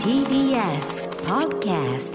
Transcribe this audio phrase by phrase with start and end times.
[0.00, 2.12] TBS Podcast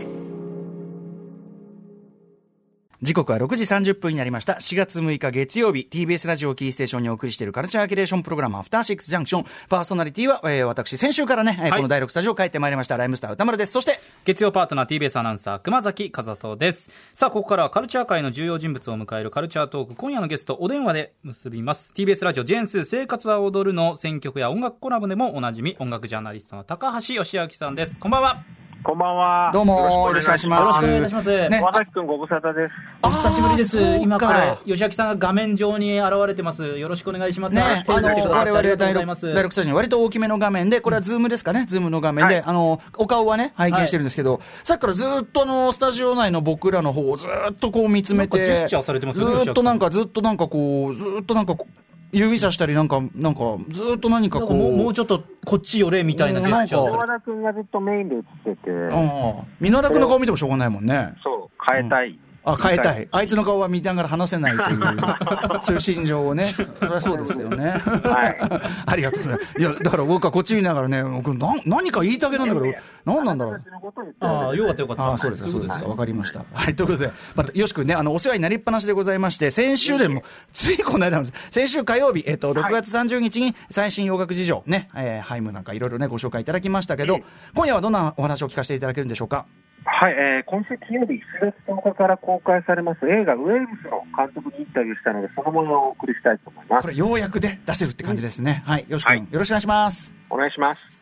[3.01, 4.53] 時刻は6時30分になりました。
[4.53, 9.45] 4月6日月曜日、TBS ラジオキーステーションにお送りしているカルチャーキュレーションプログラム、アフターシックスジャンクション。
[9.69, 13.71] パーソナリティは、えー、私、先週からね、えーこの第6スタジオ帰ってまいりました、ライムスター歌丸です。
[13.71, 28.43] そして、月曜パートナー TBS アナウンサー熊崎和人ですさあここからはカルチャー界の重要人物を迎えるカルチャートーク今夜のゲストお電話で結びます TBS ラジオジェーンスー生活は踊るの選曲や音楽コラボでもおなじみ音楽ジャーナリストの高橋義明さんですこんばんは
[28.83, 29.51] こんばんは。
[29.53, 30.67] どうもよろしくお願いします。
[30.67, 31.49] よろしくお願いします。
[31.49, 32.73] ね和崎くんご無沙汰です。
[33.03, 33.79] お久しぶりです。
[33.97, 36.79] 今かれ義明さんが画面上に現れてます。
[36.79, 37.55] よろしくお願いします。
[37.55, 39.33] ね、あの、我々第りがとうございま6、す。
[39.35, 42.43] 第6スタジオに割と大きめの画面で、これはズームですかね、ズームの画面で、はい。
[42.43, 58.23] あの、お顔はね、拝見してるんですけど、さっきからずっとあの、スタジオ内の僕らの方をずっとこう見つめて、ジェスチャーされてますずっとなんか、ずっとなんかこう、ずっとなんかこう、指さしたりなんか、なんか、ずっと何かこう、もうもうちょっとこっち寄れみたいなジェスチャーをされて和田くんがずっとメインで映っ
[58.55, 61.13] てて、ああ、皆田君の顔見てもしょうがないもんね。
[61.23, 62.19] そう、変えたい。
[62.43, 63.07] あ、変えたい。
[63.11, 64.79] あいつの顔は見ながら話せないという、
[65.61, 66.45] そういう心情をね。
[66.47, 66.65] そ
[66.99, 67.69] そうですよね。
[67.69, 68.37] はい
[68.85, 69.59] ありがとうございます。
[69.59, 72.65] いや、だから僕はこっち見ながらね、僕な何か言いたげなんだけど、
[73.05, 73.53] 何なんだろう。
[73.63, 75.85] 私のこと言ってああよかったよかったああ、そうですか、そうですか。
[75.85, 76.43] わかりました。
[76.53, 81.33] はい、ということで、また、よし君ね、あの、お世話になりっぱなしでございまして、先週でも、ついこの間なんです。
[81.51, 87.19] 先週火曜日、えっと、6月30日に最新洋楽事情、ね、えーハイムなんかいろいろね、ご紹介いただきましたけど、
[87.53, 89.45] 今夜はどんなお話を聞かせていただけるんでしょうか。
[89.83, 96.87] はい、えー、今週金曜日、4月10日から公開されます映画、ウェーブスの監督にインタビューしたので、その模様をお送りしたいと思いますこ。
[96.89, 98.63] れ、ようやくで出せるって感じですね。
[98.65, 100.13] はい、よし君、はいよろしくお願いします。
[100.29, 101.00] お願いします。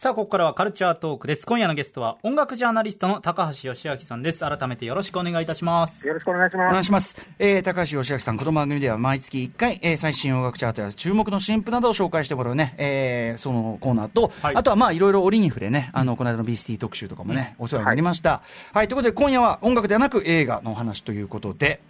[0.00, 1.44] さあ、ここからはカルチャートークです。
[1.44, 4.48] 今夜のゲストは音楽ジャーナリストの高橋義明さんです。
[4.48, 6.06] 改めてよろしくお願いいたします。
[6.06, 6.72] よろしくお願いしおます。
[6.72, 7.16] 願いします。
[7.40, 18.42] えー、高橋義明さん、この番組では毎月1回、えー、最新洋楽チャートや注目の新譜などを紹介してもらうね、えー、そのコーナーと、はいあとはまあ、いろいろ折に触れね、あの、この間の BST 特集とかもね、お世話になりました。
[18.72, 21.80] はい、ということで、今夜は音楽ではなく映画のお話ということで、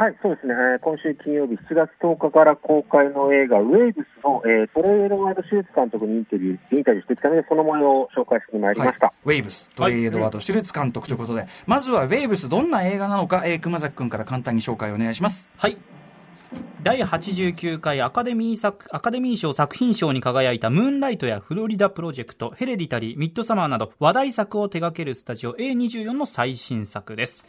[0.00, 9.08] はい、そうですね、えー今週金曜日、7月10日から公開の映画、ウェーブスの、えートレイエドワード・シューツ監督にインタビュー、インタビューしてきたので、その模様を紹介してまいりました。
[9.08, 15.50] はい、ウェイブス、トレイエドワード・シュルツ監督ということで、まずはウェイブス、どんな映画なのか、えー、熊崎君から簡単に紹介お願いします。
[15.58, 15.76] はい。
[16.82, 27.44] 第89回アカデミー作アカデミー賞作品賞に輝いたムーンライトやフロリダプロジェクト、ヘレディタリー、ミッドサマーなど話題作を手掛けるスタジオ A24 の最新作です。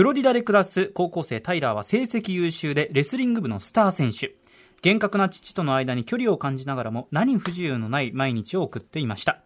[0.00, 4.34] フロリダで暮らす高校生タイラーは成績優秀でレスリング部のスター選手。
[4.80, 9.42] 厳格な父との間に距離を感じながらも何不自由のない毎日を送っていました。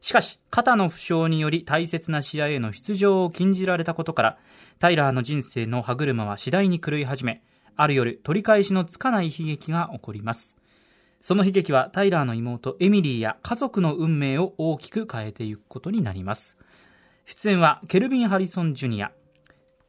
[0.00, 4.38] しかし、肩の負傷により大切な試合への出場を禁じられたことから、
[4.78, 7.42] タイラーの人生の歯車は次第に狂い始め、
[7.74, 10.54] ある夜、取り返しのつかない悲劇が起こります。
[11.20, 16.56] その悲劇はタイラーの妹エミリーや家族の運命を大きく変えていくことになります。
[17.26, 19.10] 出演はケルビン・ハリソン・ジュニア、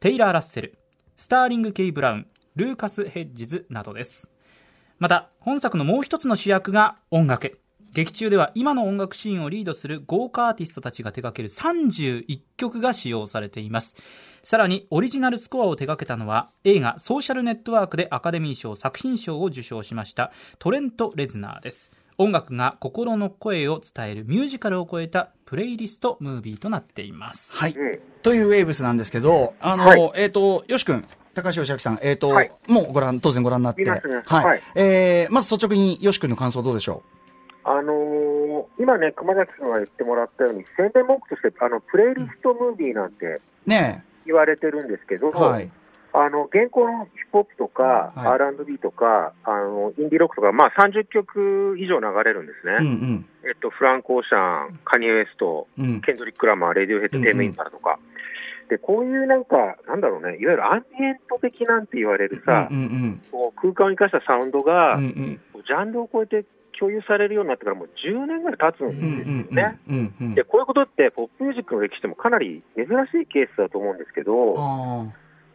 [0.00, 0.78] テイラー・ラッセル、
[1.14, 4.30] スターリング・ケイ・ブラウン、ルーカス・ヘッジズなどです。
[4.98, 7.60] また、本作のもう一つの主役が音楽。
[7.92, 13.94] 劇中では今の音楽シーンをリードする豪華アーティストたちが手掛ける31曲が使用されています。
[14.42, 21.90] さらにオリジナルスコアを手掛けたのは映画ソーシャルネットワークでアカデミー賞作品賞を受賞しましたトレント・レズナーです。
[22.20, 27.56] 音楽が心の声を伝えるミュージカルを超えたプレイリストムービーとなっています。
[27.56, 27.72] はい。
[27.72, 33.90] うんというウェーブスなんですけど、あの、はいえっ、と、よし君、高橋義明さん、えっ、と、はいもうご覧、当然ご覧になって、ね
[34.26, 34.44] はい。
[34.44, 37.02] はいえー、まず率直によし君の感想どうでしょ
[37.64, 45.38] あのー今ね、熊崎さんが言ってもらったように、宣伝文句として、あの、プレイリストムービーなんてうね言われてるんですけど、え。
[45.38, 45.70] はい。
[46.12, 52.76] あの、現行のヒップホップとか、はい R&B とか、あの、インディーロックとか、まあ30曲以上流れるんですね。
[52.80, 53.26] うんうん。
[53.44, 56.00] えっと、フランク・オーシャン、カニエ・ウエスト、うん。
[56.00, 57.98] ケンドリック・ラマー、レディオヘッド、テーム・インパラとか。
[58.68, 65.04] で、こういうなんか、なんだろうね、いわゆるアンビエント的なんて言われるさ、うんうんこう空間を生かしたサウンドが、うん。
[65.04, 66.44] うんジャンルを超えて
[66.78, 69.18] 共有されるようになってからもう10年ぐらい経つうん。
[69.18, 70.34] ですようんね。
[70.34, 75.06] で、こういうことって、ポップミュージックの歴史でもかなり珍しいケースだと思うんですけど、あ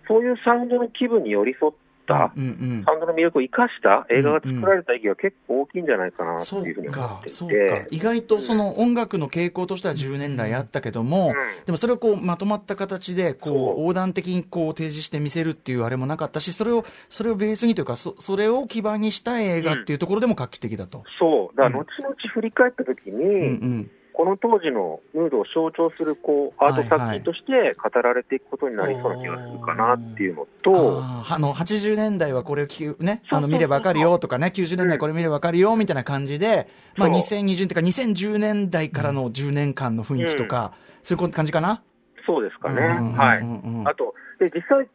[0.07, 1.85] そういうサウンドの気分に寄り添っあ。
[2.07, 2.47] た、うんう
[2.81, 2.91] んサ。
[2.91, 7.87] ウンドの魅力を生かした映画が作られた意義は結構大きいんじゃないかなってそいうふうにう思って、いてか。。
[7.89, 21.03] 意外とその音楽の傾向としては10年来あったけども、うんでもそれをこうまとまった形で、こう横断的にこう提示して見せるっていうあれもなかったし、それを、それをベースにというか、そそれを基盤にした映画っていうところでも画期的だと。
[21.19, 21.57] そう。
[21.57, 23.91] だから後々振り返ったときに、うんうん。
[24.15, 40.71] この当時のムードを象徴するこうアート作品として語られていくことになりそうな気がするかなっていうのと、あーあの80年代はこれを聞くね、あの見ればわかるよとかね、90年代これ見ればわかるよみたいな感じで、まあ、そう2020っていうか、2010年代からの10年間の雰囲気とか、
[41.03, 41.83] そういう感じかな？
[42.25, 42.81] そうですかね。
[42.81, 43.39] うんうんはい。
[43.39, 43.59] うん。
[43.59, 44.87] うんあと、で、実際、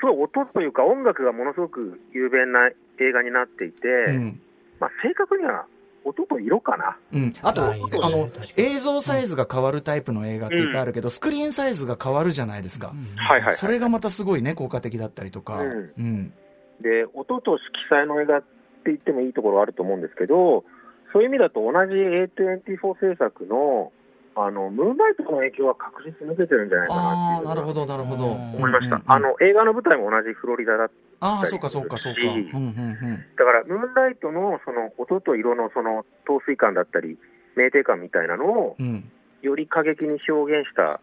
[0.00, 4.40] すごい音というか音楽がものすごく有名な映画になっていて、うん。
[4.80, 5.66] まあ正確には
[6.06, 6.96] 音と色かな。
[7.12, 13.52] うん、あと、はいあの映像サイズが変わるタイプの映画っていっぱいあるけど、スクリーンサイズが変わるじゃないですか、はいはい。
[13.54, 15.92] それがまたすごいね、効果的だったりとか、うん。
[15.98, 16.32] うん。
[16.80, 18.46] で、音と色彩の映画って
[18.86, 20.64] 言ってもいいところはあると思うんですけど、
[21.12, 23.92] そういう意味だと同じ A24 制作の、
[24.38, 28.26] あの、ムーンライトの影響は確実に受けてるんじゃないかなっていうなるほど、なるほど。
[28.32, 28.84] 思いました。
[28.84, 30.90] うんうんうんあの、映画の舞台も同じフロリダだ
[31.20, 32.20] ああ、そうか、そうか、そうか。
[32.20, 37.16] うんしうんうんだから、ムーンライトのその音と色のその陶酔感だったり、
[37.56, 39.10] 酩酊感みたいなのをうん。
[39.42, 41.00] より過激に表現した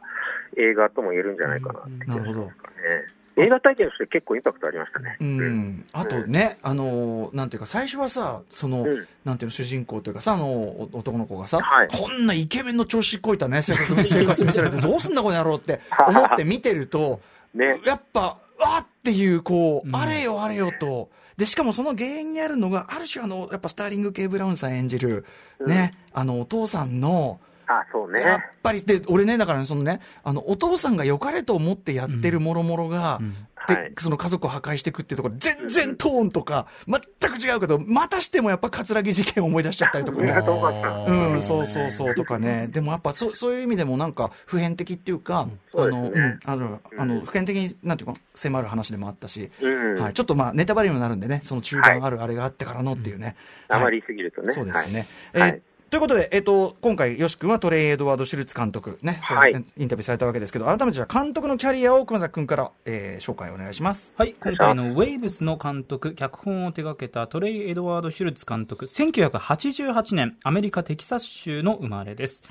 [0.57, 3.07] 映画とも言えるんじゃないかなって気がしますかね。
[3.35, 5.17] 映画体験として結構インパクトありましたね。
[5.19, 9.07] うん、あとね、あのーなんていうか、最初はさ、その、うん。
[9.25, 11.87] なんていうの、主人公というかさ、あの、お男の子がさ、はい。
[11.87, 17.21] こんなイケメンの調子こいたね、生 活生活見せられて、どうすんだこの野郎って思って見てると、
[17.53, 17.79] ね。
[17.85, 19.95] やっぱ、わーっていう、こう、うん。
[19.95, 25.25] あれよあれよと、で、しかもその原因にあるのが、ある種あの、やっぱスターリング・ケイ・ブラウンさん演じる、
[25.65, 28.21] ね、あの、お父さんの、あ、そうね。
[28.21, 40.31] やっぱり、で、俺ね、だからね、そのね、あの、お父さんが良かれと思ってやってるもろもろが、うんで、はいその家族を破壊していくっていうところ、全然トーンとか、全く違うけど、またしてもやっぱ葛城事件を思い出しちゃったりとかね。
[40.31, 42.67] ううん、そうそうそうとかね。
[42.71, 49.95] でもやっぱそう、そういう意味でもなんか普遍的っていうか、あの、そうん、あの、あの、普遍的に、なんていうか、迫る話でもあったし、うん。
[50.01, 53.25] はい、ちょっとまあ、ネタバレにもなるんでね、その中盤あるあれがあってからのっていうね。
[53.25, 53.35] はい
[53.73, 54.51] あまりすぎるとね。
[54.51, 55.07] そうですね。
[55.33, 55.49] はい。
[55.49, 64.11] えーということで、えっ、と、今回、よし君はトレイ・エドワード・シュルツ監督ね、はいインタビューされたわけですけど、改めてじゃあ監督のキャリアを熊崎君から、えー紹介お願いします。
[64.17, 72.43] はい、今回のウェイブスの監督、脚本を手掛けたトレイ・エドワード・シュルツ監督、1988年、アメリカ・テキサス州の生まれです。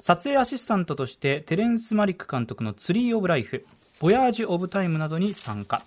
[0.00, 3.64] 撮影アシスタントとして、テレンス・マリック監督のツリー・オブ・ライフ、
[4.00, 5.82] ボヤージュ・オブ・タイムなどに参加。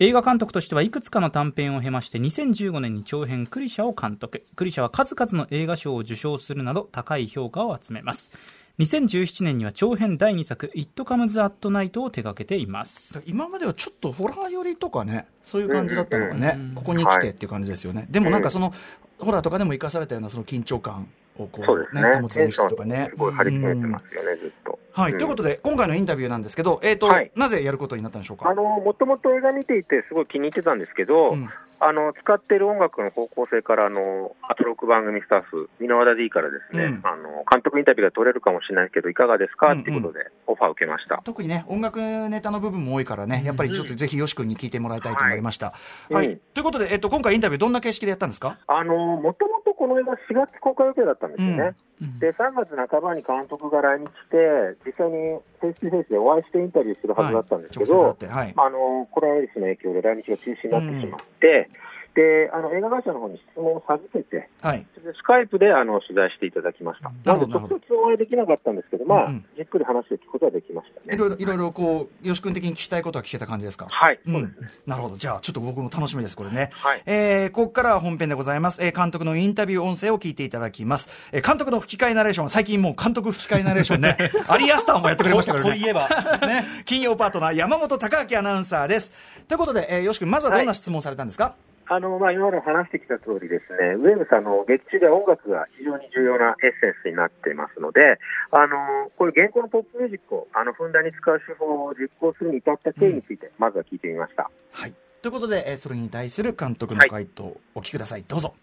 [0.00, 4.44] 映画監督としてはいくつかの短編を経まして2015年に長編クリシャを監督。
[4.54, 8.30] クリシャは数々の映画賞を受賞するなど高い評価を集めます。
[8.78, 13.20] 2017年には長編第2作「It Comes at Night」を手掛けています。
[13.26, 18.06] 今まではちょっとホラー寄りとかね、そういう感じだったのがね、うんここに来てっていう感じですよね。
[18.08, 18.72] でもなんかその、
[19.18, 21.08] ホラーとかでも生かされたようなその緊張感
[21.44, 22.20] をこう、そうですね。
[22.20, 23.08] 保つ演出とかね。
[23.10, 23.16] す。
[23.16, 24.78] ごい張り詰めてますよね、ずっと。
[24.92, 25.18] はい、うん。
[25.18, 27.30] ということで、今回のインタビューなんですけど、えっ、と、はい。
[27.34, 28.48] なぜやることになったんでしょうか？
[28.48, 31.48] あの、もともと映画見ていて、すごい気に入ってたんですけど、うん。
[31.80, 37.00] あの、使っている音楽の方向性から、あの、アトロック番組スタッフ、箕輪田 D からですね、うん。
[37.04, 39.80] あの、監督インタビューが取れるかもしれないけど、いかがですか、うんうん。
[39.82, 41.20] っていうことで、オファーを受けました。
[41.22, 45.72] 特にね、音楽ネタの部分も多いからね、やっぱりちょっとぜひよし君に聞いてもらいたいと思いました。
[46.10, 46.40] はい。
[46.52, 48.58] ということで、えっ、と、今回インタビューどんな形式でやったんですか？
[48.66, 49.57] あの、もとも
[49.88, 51.74] の映画4月公開予定だったんですよね。
[52.00, 52.18] うん。
[52.18, 58.26] で、3月半ばに監督が来日して、実際にフェイス2フェイスでお会いしてインタビューするはずだったんですけど、はい。
[58.26, 58.54] はい。
[58.56, 61.70] あのコロナウイルスの影響で来日が中止になってしまって、
[62.18, 64.84] であの映画会社の方に質問を授けて、はい。
[65.16, 67.12] スカイプであの取材していただきました。
[67.24, 71.14] なので、直接お会いできなかったんですけど、まあ、うんうんじっくり話を聞くことはできましたね。
[71.14, 73.86] いろいろ、いろいろこう、よし君的に聞きたいことは聞けた感じですか？
[73.88, 74.56] はい、うん。
[74.86, 75.16] なるほど。
[75.16, 76.70] じゃあ、ちょっと僕も楽しみです、これね。
[76.72, 78.84] はいえー、ここからは本編でございます。
[78.84, 81.30] えー、監督のインタビュー音声を聞いていただきます。
[81.32, 84.16] えー、監督の吹き替えナレーション、最近もう監督吹き替えナレーションね、
[84.48, 85.70] アリアスターもやってくれましたからね。
[85.70, 86.08] といえば
[86.46, 89.12] ね金曜パートナー、山本隆明アナウンサーです。
[89.46, 91.54] ということで、えー、よし君、まずはどんな質問をされたんですか、
[91.88, 98.18] あの、まあ、今まで話してきた通りですね、ウェーブさんの劇中では音楽が非常に重要なエッセンスになっていますので、
[98.50, 104.50] あの、こういう現行のポップミュージックを、あの、ふんだんに使う手法を実行するに至った経緯について、まずは聞いてみました。
[104.72, 104.92] はい。
[105.22, 108.24] ということで、えー、それに対する監督の回答をお聞きください。
[108.28, 108.54] どうぞ。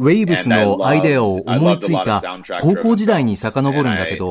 [0.00, 2.22] ウェイブスのアイデアを思いついた
[2.62, 4.30] 高校時代にさかのぼるんだけど、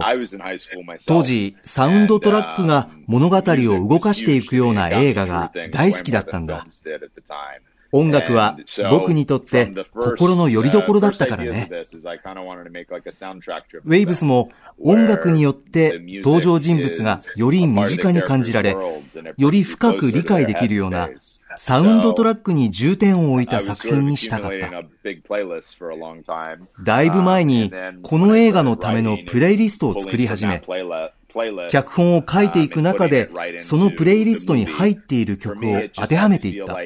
[1.05, 6.65] 当時、サウンドトラックが物語を動かしていくような映画が大好きだったんだ。
[7.91, 8.57] 音楽は
[8.89, 11.67] 僕にとって心の拠り所だったからね。
[11.69, 14.49] ウェイブスも
[14.81, 18.75] 音楽によって登場人物がより身近に感じられ、
[19.37, 21.09] より深く理解できるような
[21.57, 24.71] サウンドトラックに重点を置いた作品にしたかった。
[26.83, 27.71] だいぶ前に
[28.03, 30.61] この映画のためのプレイリストを作り始め、
[31.69, 36.77] 脚本を書いていく中で、そのプレイリストに入っている曲を当てはめていった。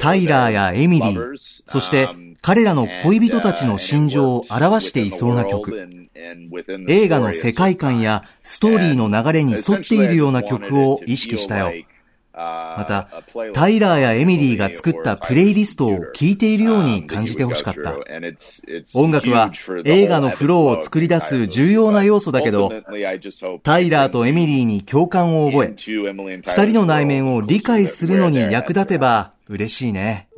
[0.00, 2.08] タイラーやエミリー、そして
[2.42, 5.88] 彼らの恋人たちの心情を表していそうな曲。
[6.88, 11.72] 映画の世界観やストーリーの流れに沿っているような曲を意識したよ。
[12.36, 13.08] また、
[13.52, 17.94] タイラーやエミリーが作ったプレイリストを聴いているように感じてほしかった。
[18.98, 19.52] 音楽は
[19.84, 22.72] 映画のフローを作り出す重要な要素だけど、
[23.62, 30.28] タイラーとエミリーに共感を覚え、二人の内面を理解するのに役立てば嬉しいね。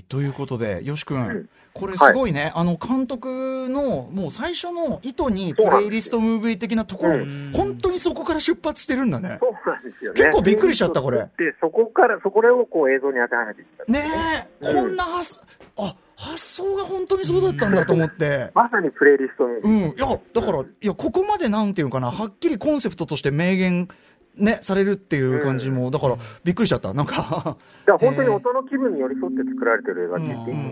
[0.00, 0.04] はい。
[0.08, 9.38] ということで、よし君、これすごいね、はい、あの、監督の、もう最初の意図にプレイリストムービー的なところ、本当にそこから出発してるんだね。
[9.40, 10.20] そうなんですよね。
[10.20, 11.18] 結構びっくりしちゃった、これ。
[11.18, 14.00] で、そこから、そこをこう映像に当てはめていった、ね。
[14.00, 15.40] ねえ、こんな発、
[15.76, 18.50] あ、発想が本当にそうだったんだと思って。
[18.54, 19.78] まさにプレイリストうん。
[19.78, 23.88] いや、だから、いや、ここまでなんていうかな、はっきりコンセプトとして明言
[24.36, 30.70] ね、されるっていう感じも、うん、だからびっくりしちゃった、なんか じゃ本当に音の気分に寄り添って作られてる映画って言っていいん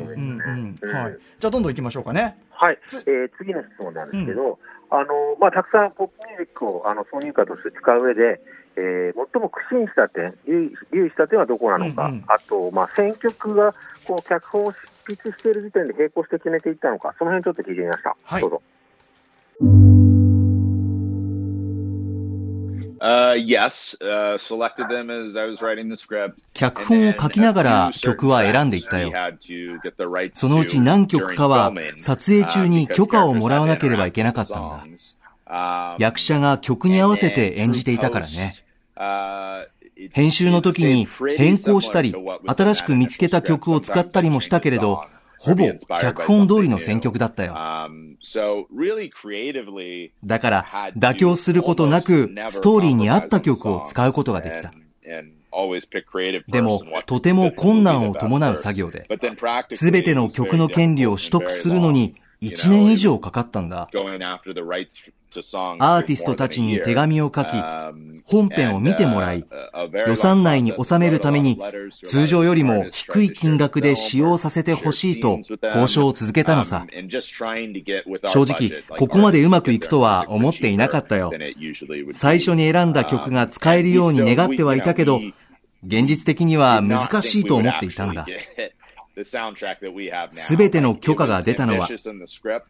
[0.74, 1.00] ですね。
[1.00, 1.18] はい。
[1.38, 2.38] じゃあ、どんどんいきましょうかね。
[2.50, 2.78] はい。
[3.06, 4.58] えー、次の質問なんですけど、
[4.90, 8.40] うん、あの、まあ、たくさんポップミュージックを、あの、挿入歌として使う上で、
[8.76, 13.74] えー、最も苦心した点、留意した点はどこなのか、うんうん、あと、まあ、選曲が、
[14.06, 14.78] こう、脚本を執
[15.16, 18.16] 筆している時点で並行して決めていったのか、その辺ちょっと聞いてみました。
[18.22, 18.40] はい。
[18.40, 20.07] どうぞ。
[26.52, 29.12] 脚本を書きながら曲は選んでいったよ。
[30.32, 34.62] そのうち何曲かは撮影中に許可をもらわなければいけなかったん
[35.48, 35.96] だ。
[35.98, 38.54] 役者が曲に合わせて演じていたからね。
[40.12, 42.14] 編集の時に変更したり、
[42.46, 45.04] 新しく見つけた曲を使ったりもしたけれど、
[45.40, 45.64] ほぼ
[46.00, 47.54] 脚本通りの選曲だったよ。
[50.24, 50.66] だから、
[50.96, 54.72] 妥協することなく、ストーリーに合った曲を使うことができた。
[56.48, 59.08] でも、とても困難を伴う作業で、
[59.72, 63.88] すべての曲の権利を取得するのに1年以上かかったんだ。
[63.92, 67.48] アーティストたちに手紙を書き、
[68.24, 69.44] 本編を見てもらい、
[70.06, 71.60] 予算内に収めるために、
[72.04, 76.86] 通常よりも低い金額で使用させてほしいと交渉を続けたのさ。
[78.26, 81.30] 正直、ここまでうまくいくとは思っていなかったよ。
[82.12, 85.20] 最初に選んだ曲が使えるように願ってはいたけど、
[85.86, 88.26] 現実的には難しいと思っていたんだ。
[90.32, 91.88] すべての許可が出たのは、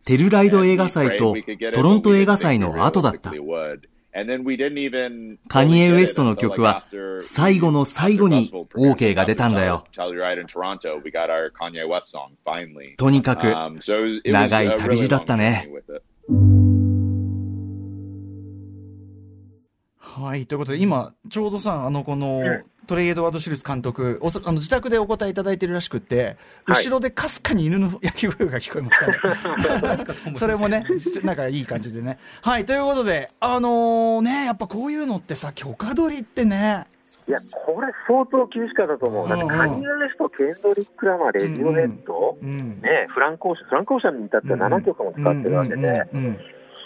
[0.05, 1.35] テルライド映画祭と
[1.73, 3.33] トロント映画祭の後だった。
[5.49, 6.87] カニエ・ウエストの曲は
[7.21, 9.85] 最後の最後に OK が出たんだよ。
[12.97, 13.55] とにかく
[14.25, 15.69] 長い旅路だったね。
[20.19, 22.43] はい、ということで今ちょうどさ、あのこの、
[22.89, 30.35] トレイ・エドワード・シュルツ監督、おそあの自宅でお答えいただいてるらしくて、後ろでかすかに犬の野球声が聞こえましたね。
[30.37, 30.87] それもね、
[31.23, 32.19] なんかいい感じでね。
[32.41, 36.87] はい、ということで、あのー、ね、やっぱこういうのってさ、許可取りってね、
[37.29, 39.29] いや、これ相当厳しかったと思う。
[39.29, 46.05] だって、カニエ・ウエスト、ケンドリック・ラマー、レディオヘッド、うんうん、ね、フランコーシャン、フランコーシャンに至っては7曲も使ってるわけで、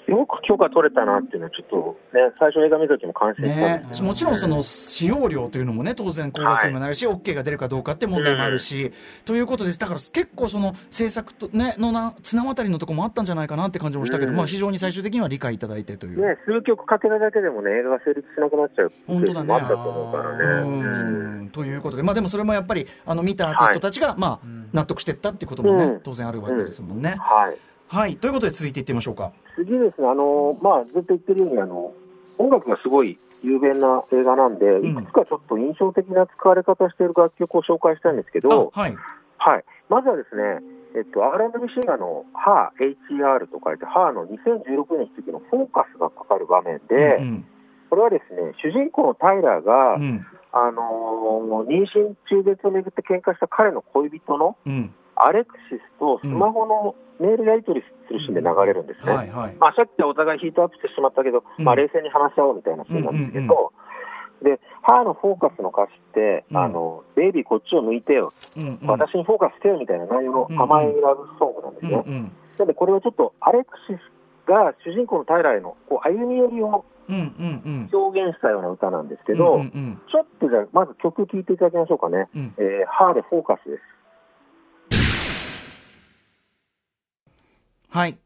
[0.08, 8.92] よく許可取れたなっていうのは、ちょっとね、最初映画見た時も感心したんです、ね、もちろんその使用量というのもね、当然高額にもなるし、はい、OK が出るかどうかって問題もあるし、うん、
[9.24, 9.78] ということです。
[9.78, 16.20] だから結構その制作とね、のな、綱渡りのところもあったんじゃないかなって感じもしたけど、うん、まあ非常に最終的には理解いただいてという。
[16.20, 19.54] ね、数曲かけただけでもね、映画が成立しなくなっちゃう本当だね。
[19.54, 20.44] あったと思うからね。
[20.62, 21.50] うん。
[21.52, 27.16] ということで、まあでもそれもやっぱり、あの見たアーティストたちが、まあ、納得していったっていうこともね、当然あるわけですもんね。
[27.18, 27.71] はい。
[27.92, 28.16] はい。
[28.16, 29.32] ということで続いていってみましょうか。
[29.54, 31.92] 次ですね、あの、まあ、ずっと言ってるように、あの、
[32.38, 38.96] 音楽がすごい有名な映画なんで、うん、いくつかちょっと印象的な使われ方している楽曲を紹介したいんですけど、はい。
[39.36, 39.64] はい。
[39.90, 40.64] まずはですね、
[40.96, 47.44] えっと、R&B シンガーの HER と書いて、ハーの2016年出のフォーカスがかかる場面で、うん、
[47.90, 54.56] これはですね、主人公のタイラーが、うん、あのー、妊娠中絶をめぐって喧嘩した彼の恋人の、
[55.24, 59.12] アレクシスとスマホのメールやり取りするシーンで流れるんですね。
[59.12, 63.72] はいはい、まあ、さっきはお互いヒートアップしてしまったけど、まあ、冷静に話し合おうみたいなシーンなんですけど、
[64.42, 72.04] で、ハーのフォーカスの歌詞って、うん、あの、ベイビーこっちを向いてよ、うんうん、私にフォーカスしてよみたいな内容の甘いラブソングなんですよ。
[72.06, 82.28] うんうん、なので、これはちょっとアレクシスが主人公の平へのこう歩み寄りを表現したような歌なんですけど、うんうんうん、ちょっとじゃあ、まず曲聴いていただきましょうかね。
[82.34, 83.82] うん、えー、ハーでフォーカスです。
[87.92, 88.18] はい。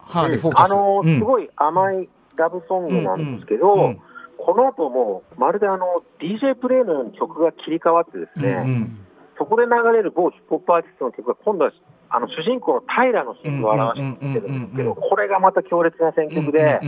[0.00, 0.72] ハーでフォーカス。
[0.72, 3.94] あのー、すごい甘いラブソングなんですけど、
[4.36, 8.98] この後もまるであの DJ プレイのように曲が切り替わってですね、うんうん、
[9.38, 11.72] そこで流れる某ヒップホップアーティストの曲が今度は
[12.10, 16.80] あの主人公の平のシーンを表してるんですけど、これがまた強烈な選曲で、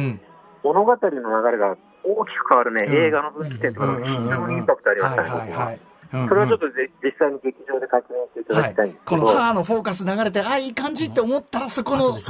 [0.62, 12.20] 物語の流れが大きく変わるね、映画の分岐点とか非常にインパクトありましたね、それはちょっと実際に劇場で確認していただきたいんですけど、はい、このハーのフォーカス流れて、あ、いい感じって思ったら、そこのね、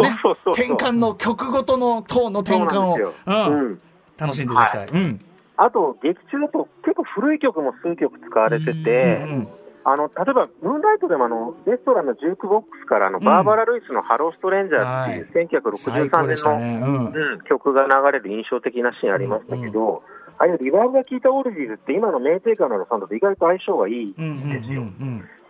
[0.46, 3.80] 転換の曲ごとのトーンの転換を、うん、
[4.18, 4.86] 楽しんでいただきたい。
[4.86, 4.90] はい。
[4.90, 5.20] うん、
[5.56, 9.48] あと、劇中だと結構古い曲も数曲使われてて、うんうん
[9.82, 17.12] あの例えば、ムーンライトでもあのレストランのジュークボックスからあの、バーバラ・ルイスのハロー・ストレンジャーっていう、1963年の、ね。
[17.14, 17.32] うん。
[17.32, 20.02] うん、曲が流れる印象的なシーンありましたけど、
[20.40, 24.88] ああいうリバーブが効いたオールディーズって今の名テイカーのサウンドと意外と相性がいいんですよ。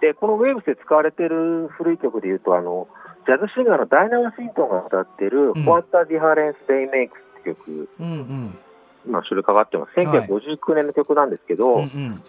[0.01, 2.89] で、このウェーブスで使われている古い曲でいうと、あの、
[3.25, 8.59] ジャズシンガーのダイナマ・シントンが歌ってる、うん、What the Difference They Make って曲、うんうん、
[9.07, 10.01] 今、それかかってます。
[10.01, 12.23] 1959年の曲なんですけど、はいうんうん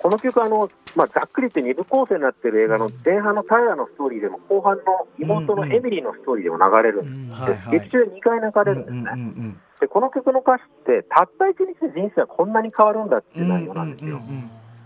[0.00, 9.16] この曲あの、まあ、ざっくり言って2部構成になっている映画の前半の平のストーリーでも後半の妹のエミリーのストーリーでも流れるんです、劇中で2回流れるんです。
[9.16, 14.20] ね、でこの曲の歌詞ってたった1日で人生はこんなに変わるんだっていう内容なんですよ、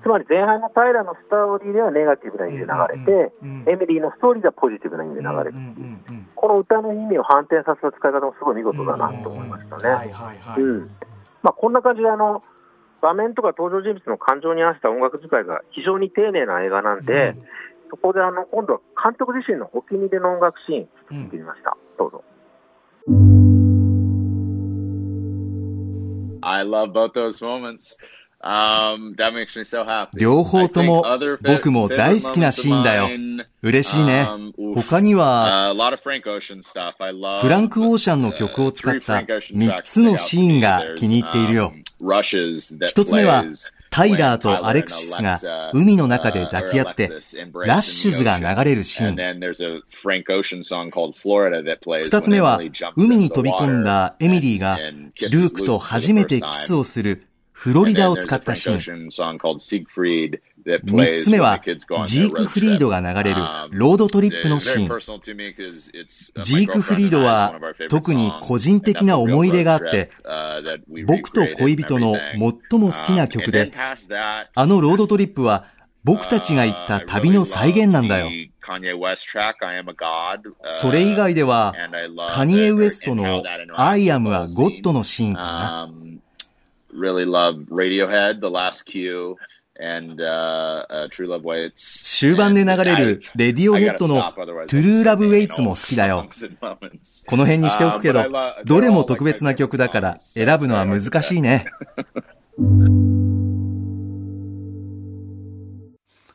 [0.02, 3.32] つまり前半の平のストーリーではネガティブな意味で流れて、
[3.70, 5.54] エミリーのストーリーではポジティブな意味で流れる
[6.34, 10.10] この歌の意味を反転させた使い方もすごい見事だなと思いましたね。
[11.42, 12.42] まあ、こんな感じであの
[13.02, 17.42] 場面とか登場人物の感情に合わせた音楽使いが非常に丁寧な映画なんで、うん、
[17.90, 21.76] そこであの今度は監督自身のお気に入りの音楽シーン聞いてみました。
[21.98, 22.24] どうぞ。
[26.44, 27.98] I love both those moments.
[28.44, 29.14] Um.
[30.14, 31.04] 両方とも
[31.42, 33.08] 僕も大好きなシーンだよ。
[33.62, 34.26] 嬉しいね。
[34.74, 41.72] 他には、フランク・オーシャンの曲を使った3つのシーンが気に入っているよ。
[42.88, 43.44] 一つ目は、
[43.90, 45.38] タイラーとアレクシスが
[45.72, 47.10] 海の中で抱き合って、
[47.64, 49.42] ラッシュズが流れるシーン。
[52.02, 52.60] 二つ目は、
[52.96, 57.28] 海に飛び込んだエミリーが、ルークと初めてキスをする
[57.62, 59.10] フロリダを使ったシーン。
[60.82, 61.60] 三つ目は、
[62.04, 65.22] ジーク・フリードが流れるロードトリップのシーン。
[66.42, 67.54] ジーク・フリードは
[67.88, 70.10] 特に個人的な思い入れがあって、
[71.06, 72.16] 僕と恋人の
[72.70, 73.70] 最も好きな曲で、
[74.56, 75.66] あのロードトリップは
[76.02, 78.28] 僕たちが行った旅の再現なんだよ。
[80.80, 81.76] それ以外では、
[82.30, 83.44] カニエ・ウエストの
[83.76, 85.92] I am a God のシーンかな。
[86.92, 89.36] Really love Radiohead, The Last Q.
[89.80, 92.04] And, uh, uh, True Love Waits.
[92.04, 94.20] 終盤で流れるレディオヘッドの
[94.68, 96.28] True Love Waits も好きだよ。
[97.26, 98.22] この辺にしておくけど、
[98.66, 101.66] どれも特別な曲だから選ぶのは難しいね。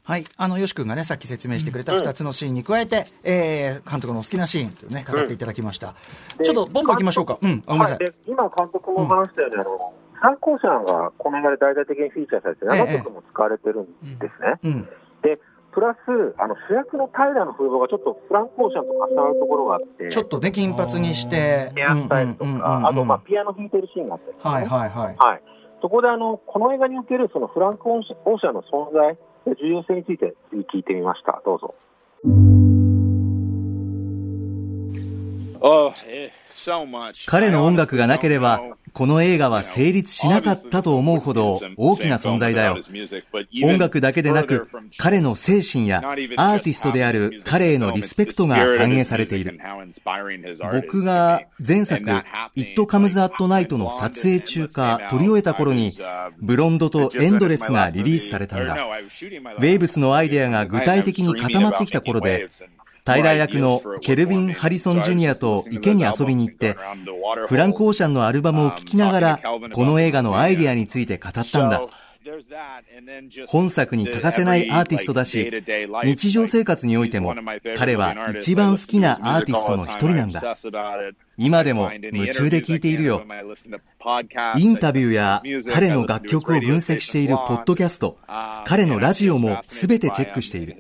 [0.08, 0.26] はい。
[0.38, 5.96] あの、よし君がね、さっき説明してくれた2つのシーンに加えて、うん、えー、監督の好きなシーンというね、語っていただきました。
[6.40, 7.38] うん、ちょっと、ボンボン行きましょうか。
[7.42, 7.98] うん、ごめんなさい。
[8.26, 13.86] 今、監督も話したように、あの、参考者がこの映画で大々的にフィーチャーされて、7曲も使われてるん
[14.20, 14.60] ですね。
[14.64, 14.90] ええうん、
[15.22, 15.40] で
[15.78, 25.16] プラス、あの主役の平の風貌がちょっとフランコーシャンと重なるところがあって、ちょっとね、金髪にして、あと、まあ、ピアノ弾いてるシーンがあって、ね、はいはいはい。
[25.20, 25.42] はい、
[25.80, 30.34] そこであの、この映画におけるそのフランクオーシャンの存在、重要性について
[30.74, 31.44] 聞いてみました。
[31.46, 31.76] どうぞ。
[37.28, 38.62] 彼の音楽がなければ、
[38.98, 42.80] この映画は成立しなかったと思うほど大きな存在だよ。
[43.64, 49.60] 音楽だけでなく、彼の精神やアーティストである彼へのリスペクトが反映されている。
[50.74, 52.10] 僕が前作、
[52.56, 55.92] It Comes at Night の撮影中か撮り終えた頃に、
[56.42, 58.74] ブロンドとエンドレスがリリースされたんだ。
[58.74, 62.50] ウェーブスのアイデアが具体的に固まってきた頃で、
[63.08, 66.76] タイラー役のケルビン・ハリソン・ジュニアと池に遊びに行って、
[67.48, 69.40] フランク・オーシャンのアルバムを聴きながら、
[69.74, 71.88] この映画のアイデアについて語ったんだ。
[73.48, 75.50] 本作に欠かせないアーティストだし、
[76.04, 77.34] 日常生活においても
[77.78, 80.44] 彼は一番好きなアーティストの一人なんだ。
[81.38, 83.24] 今でも夢中で聴いているよ。
[84.58, 85.42] インタビューや
[85.72, 88.18] 彼の楽曲を分析しているポッドキャスト、
[88.66, 90.76] 彼のラジオも全てチェックしている。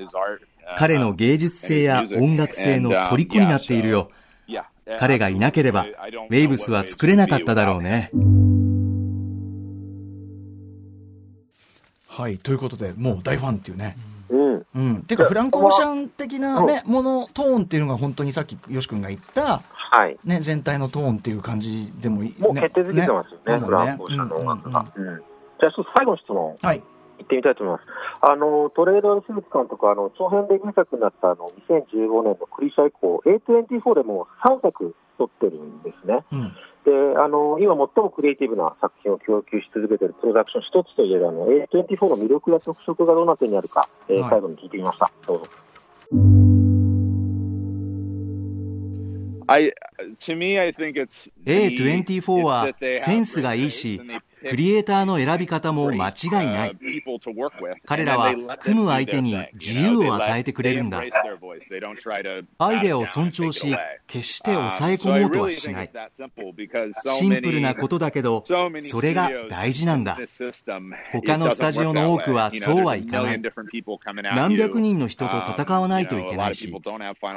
[0.77, 4.09] 彼の芸術性や音楽性の虜になっているよ。
[4.99, 8.09] 彼がいなければ、ウェイブスは作れなかっただろうね。
[12.07, 13.95] はい、ということで、もう大ファンっていうね。
[14.29, 14.65] うん。
[14.75, 14.95] うん。
[14.97, 20.17] っていうか、フランコ・オーシャン的なね、もの、トーンっていうのが本当にさっき、よし君が言った、はい。
[20.25, 24.85] ね、全体のトーンっていう感じでもいい、もう決定づけてますよね、フランーシャンの音楽が。
[24.95, 26.55] じゃあ、ちょっと最後の質問。
[26.61, 26.81] はい。
[27.27, 27.85] 行ってみたいと思います。
[28.21, 36.23] あの、トレードの手術監督は、あの、長編で原作になったあの、2015年のクリシャ以降、A24 でも3作撮ってるんですね。
[36.31, 36.53] うん、
[36.85, 45.11] で、あの、今最もクリエイティブな作品を供給し続けているプロダクション一つといえるあの、A24 の魅力や特色がどんな点にあるか、えー、最後に聞いてみました。
[45.27, 45.43] どうぞ。
[49.49, 49.71] I,
[50.19, 54.01] to me, I think it's A24 はセンスがいいし、
[54.41, 56.77] クリエイターの選び方も間違いない。
[57.85, 60.99] 彼らは組む相手に自由を与えてくれるんだ。
[62.59, 65.91] アイデアを尊重し、決して抑え込もうとはしない。
[67.17, 68.43] シンプルなことだけど、
[68.89, 70.17] それが大事なんだ。
[71.11, 73.41] 他のスタジオの多くはそうはいかない。
[74.35, 76.71] 何百人の人と戦わないといけないし、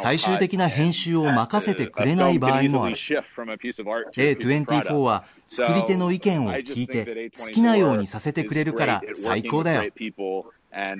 [0.02, 2.96] 最終的な編集を任せてくれない場合もある。
[2.96, 9.92] A24 は作り手の意見を聞いて好きなようにさせてくれるから最高だよ。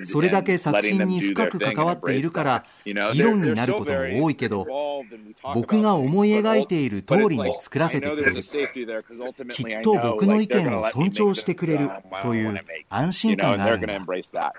[0.03, 4.67] それだけ作品に深く関わっているから議論になることも多いけど
[5.55, 8.33] 僕が思い描いている通りに作らせてくれる。
[8.41, 11.89] きっと僕の意見を尊重してくれる
[12.21, 12.59] という
[12.89, 14.53] 安心感があるんだ。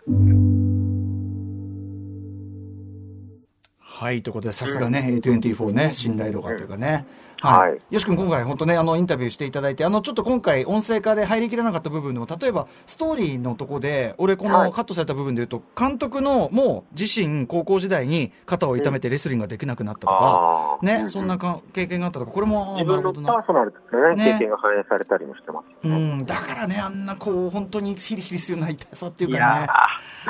[3.79, 7.07] はいということでさすがね A24 ね信頼度がというかね。
[7.43, 7.79] はい。
[7.93, 25.65] よし君、今回、本当ね、あの、インタビューしていただいて、あの、ちょっと今回、音声化で入りきらなかった部分でも、例えば、ストーリーのとこで、俺、このカットされた部分で言うと、監督の、もう、自身、高校時代に肩を痛めてレスリングができなくなったとか、ね、そんなか経験があったとか、これも、自分のパーソナルですね、経験が反映されたりもしてます。
[25.83, 29.67] うん、だからね、あんな、こう、本当にヒリヒリするような痛さっていうかね。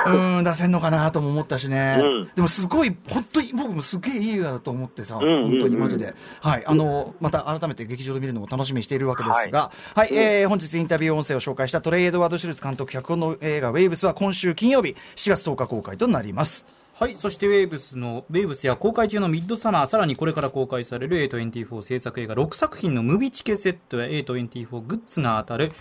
[0.05, 1.99] うん、出せんのかなとも思ったしね。
[2.01, 6.15] うん、でもすごい、本当に僕もすげえいい映画だと思ってさ、うん本当にマジで。
[6.41, 6.63] はい。
[6.65, 16.65] あの、また改めて劇場で見るのも楽しみにしているわけですが、はい、はい、えー、本日インタビュー音声を紹介したトレイ・エドワード・シュルツ監督脚本の映画ウェイブスは今週金曜日7月10日公開となります。
[16.95, 25.71] はい、そしてウェーブスの、ウェーブスや公開中のミッドサマー、さらにこれから公開される A24 制作映画6作品のムビチケセットや A24 グッズが当たる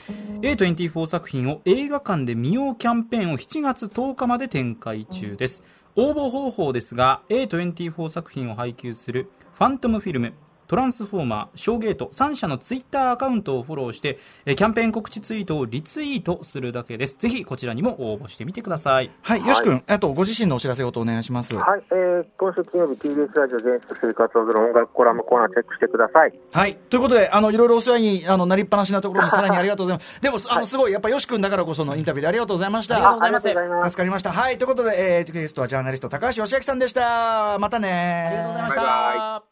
[0.41, 5.63] A24 作品を映画館で見ようキャンペーンを7月10日まで展開中です。
[5.97, 10.33] 応募方法ですが、A24 作品を配給するファントムフィルム、
[10.73, 17.19] トランスフォーマー、ショーゲート3社のツイッターアカウントをフォローして、キャンペーン告知ツイートをリツイートするだけです。
[17.19, 19.11] ぜひこちらにも応募してみてください。
[19.21, 21.55] はい、よし君、あとご自身のお知らせをお願いします。
[21.55, 26.33] はい、えー、今週金曜日 TBS ラジオ全室生活をする音楽コラムコーナーチェックしてください。
[26.51, 30.21] はい、ということで、あの、いろいろお世話にあのなりっぱなしなところにさらにありがとうございます。
[30.23, 32.97] でも、あの、すごい、やっぱよし君だからこそのインタビューでありがとうございました。
[32.97, 33.91] ありがとうございます。
[33.91, 34.33] 助かりました。
[34.33, 37.59] はい、ということで、えー、ゲストはジャーナリスト高橋義明さんでした。
[37.59, 39.52] またねありがとうございました。